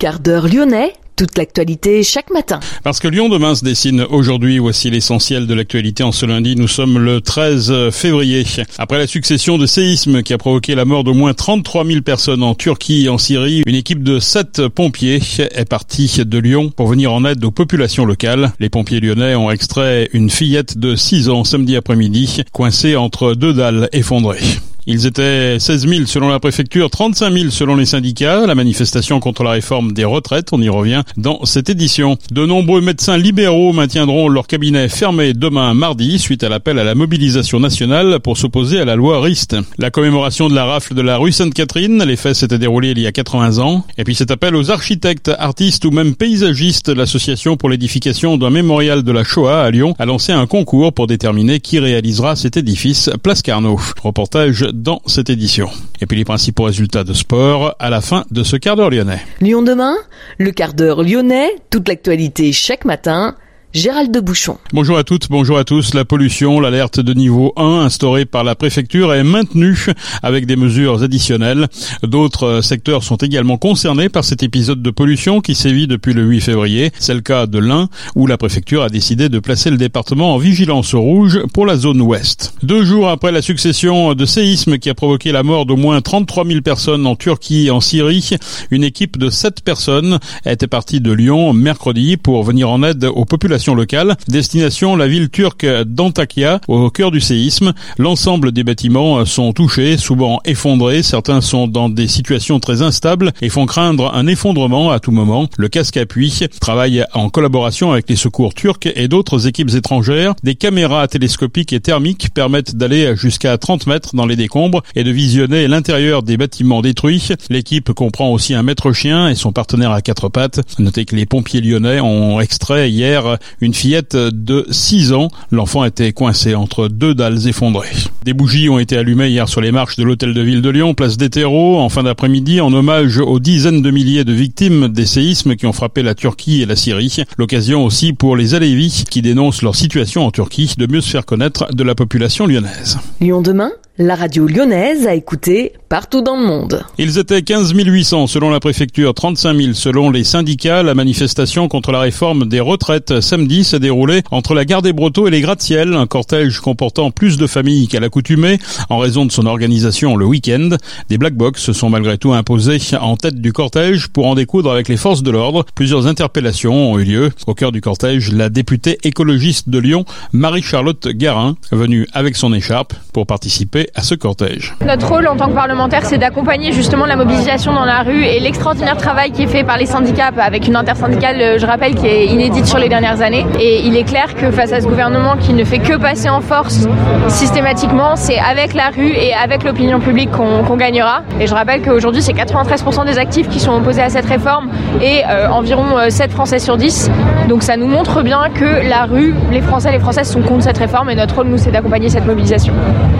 [0.00, 2.58] Quart d'heure lyonnais, toute l'actualité chaque matin.
[2.82, 6.56] Parce que Lyon demain se dessine aujourd'hui, voici l'essentiel de l'actualité en ce lundi.
[6.56, 8.46] Nous sommes le 13 février.
[8.78, 12.42] Après la succession de séismes qui a provoqué la mort d'au moins 33 000 personnes
[12.42, 16.86] en Turquie et en Syrie, une équipe de 7 pompiers est partie de Lyon pour
[16.86, 18.54] venir en aide aux populations locales.
[18.58, 23.52] Les pompiers lyonnais ont extrait une fillette de 6 ans samedi après-midi, coincée entre deux
[23.52, 24.40] dalles effondrées.
[24.86, 28.46] Ils étaient 16 000 selon la préfecture, 35 000 selon les syndicats.
[28.46, 32.16] La manifestation contre la réforme des retraites, on y revient dans cette édition.
[32.30, 36.94] De nombreux médecins libéraux maintiendront leur cabinet fermé demain mardi suite à l'appel à la
[36.94, 39.56] mobilisation nationale pour s'opposer à la loi RIST.
[39.78, 43.06] La commémoration de la rafle de la rue Sainte-Catherine, les faits s'étaient déroulés il y
[43.06, 43.84] a 80 ans.
[43.98, 49.02] Et puis cet appel aux architectes, artistes ou même paysagistes, l'association pour l'édification d'un mémorial
[49.02, 53.10] de la Shoah à Lyon a lancé un concours pour déterminer qui réalisera cet édifice
[53.22, 53.80] Place Carnot.
[54.02, 55.68] Reportage dans cette édition.
[56.00, 59.20] Et puis les principaux résultats de sport à la fin de ce quart d'heure lyonnais.
[59.40, 59.94] Lyon demain,
[60.38, 63.36] le quart d'heure lyonnais, toute l'actualité chaque matin
[63.72, 64.58] Gérald de Bouchon.
[64.72, 65.94] Bonjour à toutes, bonjour à tous.
[65.94, 69.86] La pollution, l'alerte de niveau 1 instaurée par la préfecture est maintenue
[70.24, 71.68] avec des mesures additionnelles.
[72.02, 76.40] D'autres secteurs sont également concernés par cet épisode de pollution qui sévit depuis le 8
[76.40, 76.90] février.
[76.98, 80.38] C'est le cas de l'Ain où la préfecture a décidé de placer le département en
[80.38, 82.54] vigilance rouge pour la zone ouest.
[82.64, 86.44] Deux jours après la succession de séismes qui a provoqué la mort d'au moins 33
[86.44, 88.30] 000 personnes en Turquie et en Syrie,
[88.72, 93.24] une équipe de 7 personnes était partie de Lyon mercredi pour venir en aide aux
[93.24, 94.16] populations locale.
[94.28, 97.72] Destination la ville turque d'Antakya, au cœur du séisme.
[97.98, 101.02] L'ensemble des bâtiments sont touchés, souvent effondrés.
[101.02, 105.48] Certains sont dans des situations très instables et font craindre un effondrement à tout moment.
[105.56, 110.34] Le casque appui travaille en collaboration avec les secours turcs et d'autres équipes étrangères.
[110.42, 115.10] Des caméras télescopiques et thermiques permettent d'aller jusqu'à 30 mètres dans les décombres et de
[115.10, 117.28] visionner l'intérieur des bâtiments détruits.
[117.48, 120.60] L'équipe comprend aussi un maître chien et son partenaire à quatre pattes.
[120.78, 125.28] Notez que les pompiers lyonnais ont extrait hier une fillette de 6 ans.
[125.50, 127.88] L'enfant était coincé entre deux dalles effondrées.
[128.24, 130.94] Des bougies ont été allumées hier sur les marches de l'hôtel de ville de Lyon,
[130.94, 135.06] place des terreaux, en fin d'après-midi, en hommage aux dizaines de milliers de victimes des
[135.06, 137.24] séismes qui ont frappé la Turquie et la Syrie.
[137.38, 141.26] L'occasion aussi pour les Alévis qui dénoncent leur situation en Turquie de mieux se faire
[141.26, 142.98] connaître de la population lyonnaise.
[143.20, 146.86] Lyon demain la radio lyonnaise a écouté partout dans le monde.
[146.96, 150.82] Ils étaient 15 800 selon la préfecture, 35 000 selon les syndicats.
[150.82, 155.28] La manifestation contre la réforme des retraites samedi s'est déroulée entre la gare des Brotteaux
[155.28, 159.44] et les gratte-ciel, un cortège comportant plus de familles qu'à l'accoutumée en raison de son
[159.44, 160.70] organisation le week-end.
[161.10, 164.72] Des black box se sont malgré tout imposés en tête du cortège pour en découdre
[164.72, 165.66] avec les forces de l'ordre.
[165.74, 167.30] Plusieurs interpellations ont eu lieu.
[167.46, 172.94] Au cœur du cortège, la députée écologiste de Lyon, Marie-Charlotte Garin, venue avec son écharpe
[173.12, 174.74] pour participer à ce cortège.
[174.86, 178.40] Notre rôle en tant que parlementaire, c'est d'accompagner justement la mobilisation dans la rue et
[178.40, 182.06] l'extraordinaire travail qui est fait par les syndicats avec une intersyndicale, euh, je rappelle, qui
[182.06, 183.46] est inédite sur les dernières années.
[183.58, 186.40] Et il est clair que face à ce gouvernement qui ne fait que passer en
[186.40, 186.86] force
[187.28, 191.22] systématiquement, c'est avec la rue et avec l'opinion publique qu'on gagnera.
[191.40, 194.68] Et je rappelle qu'aujourd'hui, c'est 93% des actifs qui sont opposés à cette réforme
[195.02, 197.10] et euh, environ 7 euh, Français sur 10.
[197.48, 200.78] Donc ça nous montre bien que la rue, les Français, les Françaises sont contre cette
[200.78, 202.72] réforme et notre rôle, nous, c'est d'accompagner cette mobilisation.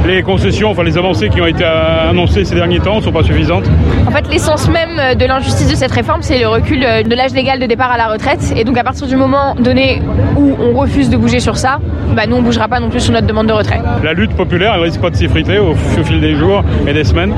[0.07, 3.23] Les concessions enfin les avancées qui ont été annoncées ces derniers temps ne sont pas
[3.23, 3.65] suffisantes
[4.07, 7.59] En fait, l'essence même de l'injustice de cette réforme, c'est le recul de l'âge légal
[7.59, 8.53] de départ à la retraite.
[8.57, 10.03] Et donc, à partir du moment donné
[10.37, 11.79] où on refuse de bouger sur ça,
[12.15, 13.81] bah, nous, on ne bougera pas non plus sur notre demande de retrait.
[14.03, 17.33] La lutte populaire, elle risque pas de s'effriter au, fil des jours et des semaines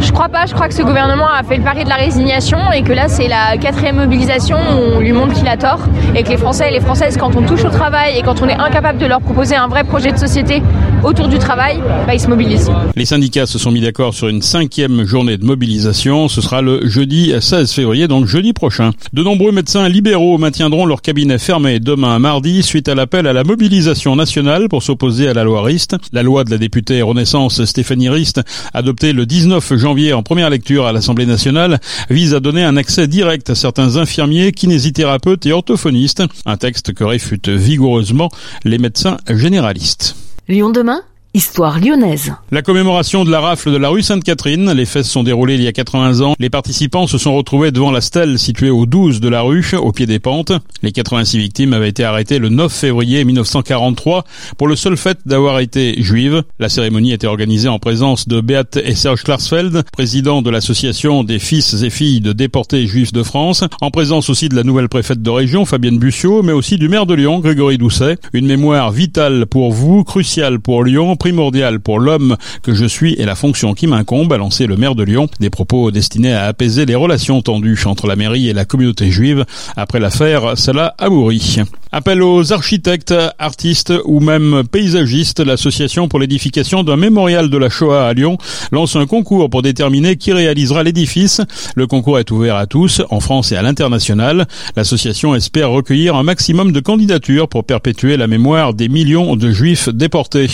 [0.00, 0.46] Je crois pas.
[0.46, 3.08] Je crois que ce gouvernement a fait le pari de la résignation et que là,
[3.08, 5.80] c'est la quatrième mobilisation où on lui montre qu'il a tort
[6.14, 8.48] et que les Français et les Françaises, quand on touche au travail et quand on
[8.48, 10.62] est incapable de leur proposer un vrai projet de société
[11.02, 12.70] autour du travail, bah, ils se mobilisent.
[12.94, 16.28] Les syndicats se sont mis d'accord sur une cinquième journée de mobilisation.
[16.28, 18.92] Ce sera le jeudi 16 février, donc jeudi prochain.
[19.12, 23.44] De nombreux médecins libéraux maintiendront leur cabinet fermé demain mardi suite à l'appel à la
[23.44, 25.96] mobilisation nationale pour s'opposer à la loi RIST.
[26.12, 28.40] La loi de la députée Renaissance Stéphanie Rist,
[28.74, 31.78] adoptée le 19 janvier en première lecture à l'Assemblée nationale,
[32.10, 36.24] vise à donner un accès direct à certains infirmiers, kinésithérapeutes et orthophonistes.
[36.44, 38.30] Un texte que réfutent vigoureusement
[38.64, 40.16] les médecins généralistes.
[40.48, 41.02] Lyon demain?
[41.36, 42.32] Histoire lyonnaise.
[42.50, 44.72] La commémoration de la rafle de la rue Sainte-Catherine.
[44.72, 46.34] Les fêtes sont déroulées il y a 80 ans.
[46.38, 49.92] Les participants se sont retrouvés devant la stèle située au 12 de la rue, au
[49.92, 50.52] pied des pentes.
[50.80, 54.24] Les 86 victimes avaient été arrêtées le 9 février 1943
[54.56, 56.42] pour le seul fait d'avoir été juives.
[56.58, 61.38] La cérémonie était organisée en présence de Beat et Serge Klarsfeld, président de l'association des
[61.38, 65.20] fils et filles de déportés juifs de France, en présence aussi de la nouvelle préfète
[65.20, 68.16] de région, Fabienne Bussiot, mais aussi du maire de Lyon, Grégory Doucet.
[68.32, 73.24] Une mémoire vitale pour vous, cruciale pour Lyon, primordial pour l'homme que je suis et
[73.24, 75.28] la fonction qui m'incombe, a lancé le maire de Lyon.
[75.40, 79.44] Des propos destinés à apaiser les relations tendues entre la mairie et la communauté juive
[79.76, 81.62] après l'affaire Salah Amouri.
[81.92, 88.06] Appel aux architectes, artistes ou même paysagistes, l'association pour l'édification d'un mémorial de la Shoah
[88.06, 88.38] à Lyon
[88.70, 91.40] lance un concours pour déterminer qui réalisera l'édifice.
[91.74, 94.46] Le concours est ouvert à tous, en France et à l'international.
[94.76, 99.88] L'association espère recueillir un maximum de candidatures pour perpétuer la mémoire des millions de juifs
[99.88, 100.48] déportés.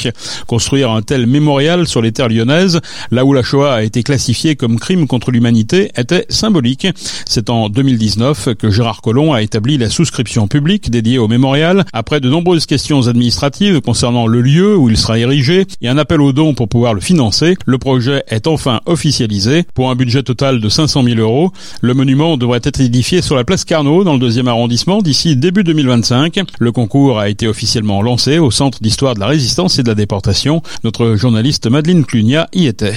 [0.63, 2.81] Construire un tel mémorial sur les terres lyonnaises,
[3.11, 6.87] là où la Shoah a été classifiée comme crime contre l'humanité, était symbolique.
[7.27, 12.21] C'est en 2019 que Gérard Collomb a établi la souscription publique dédiée au mémorial après
[12.21, 16.33] de nombreuses questions administratives concernant le lieu où il sera érigé et un appel aux
[16.33, 17.57] dons pour pouvoir le financer.
[17.67, 21.51] Le projet est enfin officialisé pour un budget total de 500 000 euros.
[21.81, 25.65] Le monument devrait être édifié sur la place Carnot dans le deuxième arrondissement d'ici début
[25.65, 26.39] 2025.
[26.61, 29.97] Le concours a été officiellement lancé au Centre d'histoire de la résistance et de la
[29.97, 30.52] déportation.
[30.85, 32.95] Notre journaliste Madeleine Clunia y était.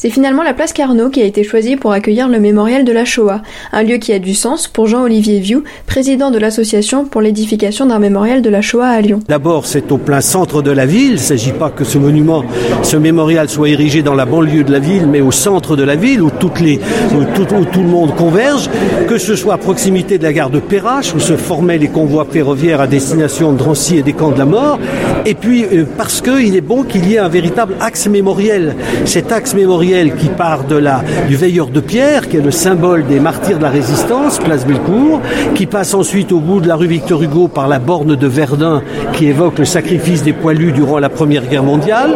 [0.00, 3.04] C'est finalement la place Carnot qui a été choisie pour accueillir le mémorial de la
[3.04, 3.42] Shoah,
[3.72, 7.98] un lieu qui a du sens pour Jean-Olivier Vieux, président de l'association pour l'édification d'un
[7.98, 9.18] mémorial de la Shoah à Lyon.
[9.26, 11.08] D'abord, c'est au plein centre de la ville.
[11.08, 12.44] Il ne s'agit pas que ce monument,
[12.84, 15.96] ce mémorial soit érigé dans la banlieue de la ville, mais au centre de la
[15.96, 18.70] ville où, tout, où tout le monde converge,
[19.08, 22.24] que ce soit à proximité de la gare de Perrache où se formaient les convois
[22.30, 24.78] ferroviaires à destination de Drancy et des camps de la mort,
[25.26, 28.76] et puis euh, parce qu'il est bon qu'il y ait un véritable axe mémoriel.
[29.04, 33.06] Cet axe mémoriel qui part de la, du veilleur de pierre, qui est le symbole
[33.06, 35.20] des martyrs de la résistance, place Bellecour,
[35.54, 38.82] qui passe ensuite au bout de la rue Victor Hugo par la borne de Verdun,
[39.14, 42.14] qui évoque le sacrifice des poilus durant la Première Guerre mondiale.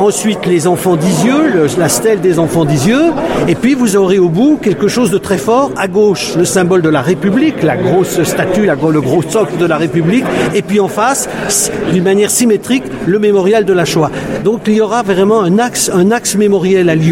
[0.00, 3.12] Ensuite, les enfants d'Isieux, la stèle des enfants d'Isieux.
[3.48, 5.72] Et puis, vous aurez au bout quelque chose de très fort.
[5.76, 9.76] À gauche, le symbole de la République, la grosse statue, le gros socle de la
[9.76, 10.24] République.
[10.54, 11.28] Et puis en face,
[11.92, 14.10] d'une manière symétrique, le mémorial de la Shoah.
[14.42, 17.09] Donc, il y aura vraiment un axe, un axe mémoriel à Lyon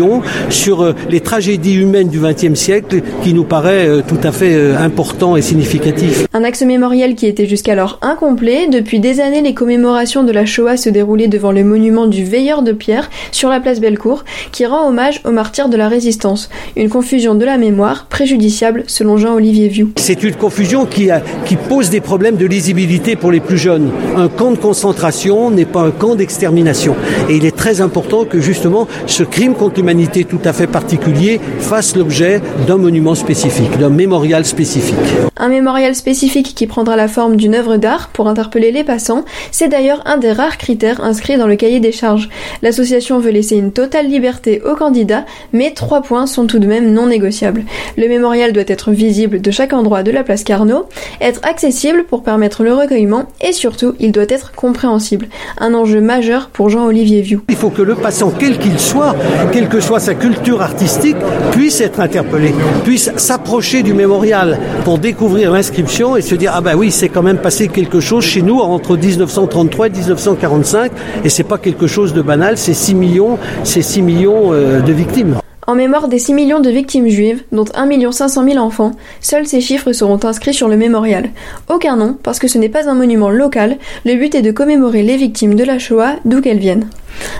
[0.51, 4.55] sur euh, les tragédies humaines du XXe siècle qui nous paraît euh, tout à fait
[4.55, 6.28] euh, important et significatif.
[6.39, 8.69] Un axe mémoriel qui était jusqu'alors incomplet.
[8.69, 12.63] Depuis des années, les commémorations de la Shoah se déroulaient devant le monument du Veilleur
[12.63, 16.49] de Pierre sur la place Bellecour, qui rend hommage aux martyrs de la résistance.
[16.77, 19.89] Une confusion de la mémoire préjudiciable selon Jean-Olivier Vieux.
[19.97, 23.91] C'est une confusion qui, a, qui pose des problèmes de lisibilité pour les plus jeunes.
[24.17, 26.95] Un camp de concentration n'est pas un camp d'extermination.
[27.29, 30.69] Et il est très important que justement ce crime contre l'humanité humanité tout à fait
[30.69, 34.95] particulier fasse l'objet d'un monument spécifique, d'un mémorial spécifique.
[35.37, 39.69] Un mémorial spécifique qui prendra la forme d'une œuvre d'art pour interpeller les passants, c'est
[39.69, 42.29] d'ailleurs un des rares critères inscrits dans le cahier des charges.
[42.63, 46.93] L'association veut laisser une totale liberté aux candidats, mais trois points sont tout de même
[46.93, 47.65] non négociables.
[47.97, 50.87] Le mémorial doit être visible de chaque endroit de la place Carnot,
[51.21, 55.29] être accessible pour permettre le recueillement et surtout il doit être compréhensible.
[55.59, 57.41] Un enjeu majeur pour Jean-Olivier Vieux.
[57.49, 59.17] Il faut que le passant, quel qu'il soit,
[59.53, 61.17] quel que soit sa culture artistique,
[61.53, 62.53] puisse être interpellé,
[62.85, 67.23] puisse s'approcher du mémorial pour découvrir l'inscription et se dire ah ben oui c'est quand
[67.23, 70.93] même passé quelque chose chez nous entre 1933 et 1945
[71.25, 74.93] et c'est pas quelque chose de banal, c'est 6 millions, c'est 6 millions euh, de
[74.93, 75.37] victimes.
[75.67, 79.61] En mémoire des 6 millions de victimes juives, dont 1 500 000 enfants, seuls ces
[79.61, 81.29] chiffres seront inscrits sur le mémorial.
[81.69, 85.03] Aucun nom, parce que ce n'est pas un monument local, le but est de commémorer
[85.03, 86.89] les victimes de la Shoah d'où qu'elles viennent.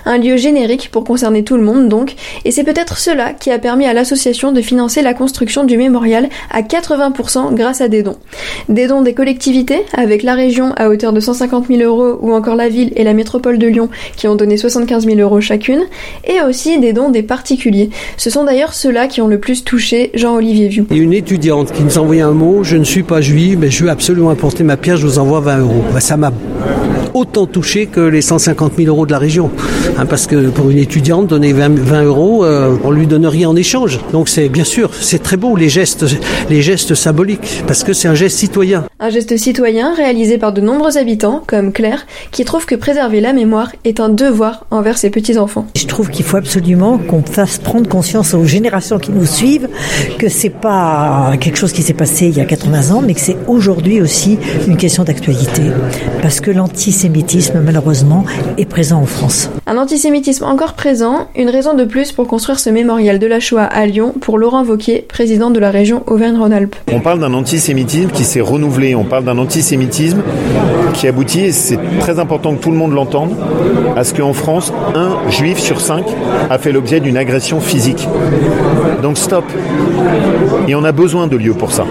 [0.05, 3.59] Un lieu générique pour concerner tout le monde donc, et c'est peut-être cela qui a
[3.59, 8.17] permis à l'association de financer la construction du mémorial à 80% grâce à des dons.
[8.67, 12.55] Des dons des collectivités, avec la région à hauteur de 150 000 euros ou encore
[12.55, 15.81] la ville et la métropole de Lyon qui ont donné 75 000 euros chacune,
[16.27, 17.89] et aussi des dons des particuliers.
[18.17, 20.85] Ce sont d'ailleurs ceux-là qui ont le plus touché Jean-Olivier Vieux.
[20.91, 23.69] Et une étudiante qui nous a envoyé un mot, je ne suis pas juive, mais
[23.69, 25.83] je veux absolument apporter ma pierre, je vous envoie 20 euros.
[25.93, 26.31] Ben, ça m'a
[27.19, 29.51] autant touché que les 150 000 euros de la région.
[29.97, 33.49] Hein, parce que pour une étudiante, donner 20, 20 euros, euh, on lui donne rien
[33.49, 33.99] en échange.
[34.13, 36.05] Donc c'est bien sûr, c'est très beau les gestes,
[36.49, 38.85] les gestes symboliques, parce que c'est un geste citoyen.
[38.99, 43.33] Un geste citoyen réalisé par de nombreux habitants, comme Claire, qui trouve que préserver la
[43.33, 45.67] mémoire est un devoir envers ses petits-enfants.
[45.75, 49.67] Je trouve qu'il faut absolument qu'on fasse prendre conscience aux générations qui nous suivent
[50.17, 53.21] que c'est pas quelque chose qui s'est passé il y a 80 ans, mais que
[53.21, 55.63] c'est aujourd'hui aussi une question d'actualité.
[56.21, 57.08] Parce que l'antisémitisme,
[57.63, 58.25] malheureusement,
[58.57, 59.49] est présent en France.
[59.67, 63.63] Un antisémitisme encore présent, une raison de plus pour construire ce mémorial de la Shoah
[63.63, 66.75] à Lyon pour Laurent Vauquier, président de la région Auvergne-Rhône-Alpes.
[66.91, 70.21] On parle d'un antisémitisme qui s'est renouvelé, on parle d'un antisémitisme
[70.93, 73.31] qui aboutit, et c'est très important que tout le monde l'entende,
[73.95, 76.05] à ce qu'en France, un juif sur cinq
[76.49, 78.07] a fait l'objet d'une agression physique.
[79.01, 79.45] Donc stop.
[80.67, 81.85] Et on a besoin de lieux pour ça.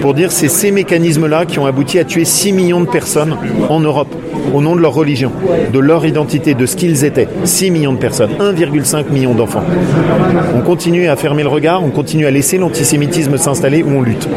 [0.00, 3.36] Pour dire c'est ces mécanismes-là qui ont abouti à tuer 6 millions de personnes
[3.68, 4.14] en Europe.
[4.52, 5.32] Au nom de leur religion,
[5.72, 7.28] de leur identité, de ce qu'ils étaient.
[7.44, 9.64] 6 millions de personnes, 1,5 million d'enfants.
[10.56, 14.28] On continue à fermer le regard, on continue à laisser l'antisémitisme s'installer où on lutte.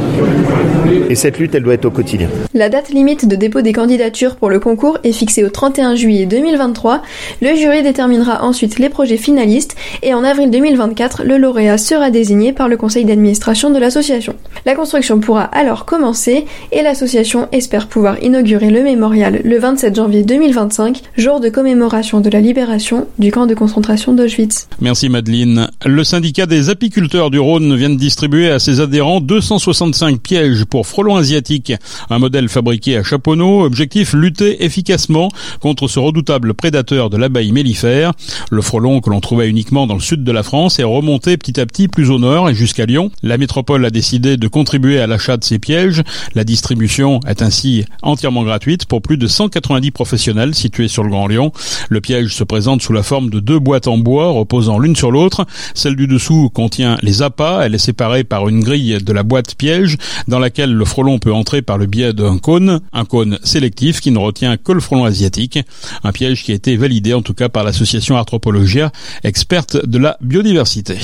[1.09, 2.29] Et cette lutte, elle doit être au quotidien.
[2.53, 6.25] La date limite de dépôt des candidatures pour le concours est fixée au 31 juillet
[6.25, 7.01] 2023.
[7.41, 12.53] Le jury déterminera ensuite les projets finalistes et en avril 2024, le lauréat sera désigné
[12.53, 14.35] par le conseil d'administration de l'association.
[14.65, 20.21] La construction pourra alors commencer et l'association espère pouvoir inaugurer le mémorial le 27 janvier
[20.21, 24.67] 2025, jour de commémoration de la libération du camp de concentration d'Auschwitz.
[24.79, 25.71] Merci Madeleine.
[25.87, 30.85] Le syndicat des apiculteurs du Rhône vient de distribuer à ses adhérents 265 pièges pour
[30.85, 31.73] frelons asiatiques,
[32.11, 35.29] un modèle fabriqué à Chaponneau, objectif lutter efficacement
[35.61, 38.11] contre ce redoutable prédateur de l'abeille mellifère.
[38.51, 41.59] Le frelon que l'on trouvait uniquement dans le sud de la France est remonté petit
[41.59, 43.09] à petit plus au nord et jusqu'à Lyon.
[43.23, 46.03] La métropole a décidé de contribuer à l'achat de ces pièges.
[46.35, 51.27] La distribution est ainsi entièrement gratuite pour plus de 190 professionnels situés sur le Grand
[51.27, 51.51] Lyon.
[51.89, 55.11] Le piège se présente sous la forme de deux boîtes en bois reposant l'une sur
[55.11, 55.45] l'autre.
[55.73, 57.61] Celle du dessous contient les appâts.
[57.63, 61.33] Elle est séparée par une grille de la boîte piège dans laquelle le frelon peut
[61.33, 65.05] entrer par le biais d'un cône, un cône sélectif qui ne retient que le frelon
[65.05, 65.59] asiatique.
[66.03, 68.91] Un piège qui a été validé en tout cas par l'association Arthropologia,
[69.23, 70.97] experte de la biodiversité.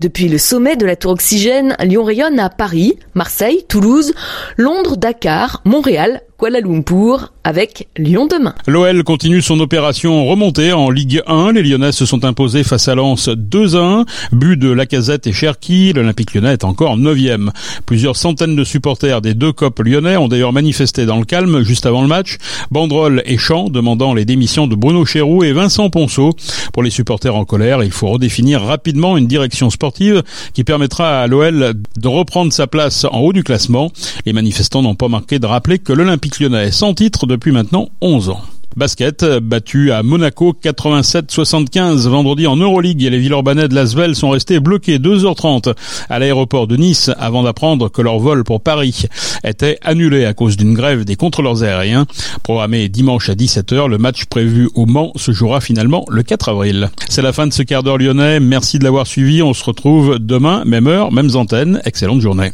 [0.00, 4.12] Depuis le sommet de la tour Oxygène, Lyon rayonne à Paris, Marseille, Toulouse,
[4.56, 8.54] Londres, Dakar, Montréal, Kuala Lumpur avec Lyon demain.
[8.66, 11.52] L'OL continue son opération remontée en Ligue 1.
[11.52, 14.04] Les Lyonnais se sont imposés face à Lens 2 1.
[14.32, 15.92] But de Lacazette et Cherki.
[15.92, 17.50] L'Olympique lyonnais est encore 9e.
[17.86, 21.86] Plusieurs centaines de supporters des deux copes lyonnais ont d'ailleurs manifesté dans le calme juste
[21.86, 22.38] avant le match.
[22.70, 26.30] Banderole et chants demandant les démissions de Bruno Chéroux et Vincent Ponceau.
[26.72, 30.22] Pour les supporters en colère, il faut redéfinir rapidement une direction sportive
[30.52, 33.92] qui permettra à l'OL de reprendre sa place en haut du classement.
[34.26, 38.30] Les manifestants n'ont pas marqué de rappeler que l'Olympique lyonnais sans titre depuis maintenant 11
[38.30, 38.40] ans.
[38.76, 43.02] Basket, battu à Monaco 87-75 vendredi en Euroleague.
[43.02, 45.74] Les Villeurbanais de Lasvel sont restés bloqués 2h30
[46.10, 49.04] à l'aéroport de Nice avant d'apprendre que leur vol pour Paris
[49.44, 52.06] était annulé à cause d'une grève des contrôleurs aériens.
[52.42, 56.90] Programmé dimanche à 17h, le match prévu au Mans se jouera finalement le 4 avril.
[57.08, 58.40] C'est la fin de ce quart d'heure lyonnais.
[58.40, 59.40] Merci de l'avoir suivi.
[59.40, 61.80] On se retrouve demain, même heure, mêmes antennes.
[61.84, 62.50] Excellente journée.